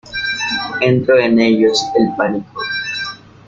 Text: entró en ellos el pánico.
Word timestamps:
entró 0.79 1.19
en 1.19 1.39
ellos 1.39 1.79
el 1.95 2.15
pánico. 2.15 2.59